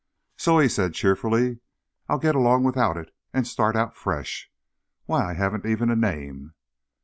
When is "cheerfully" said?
0.95-1.59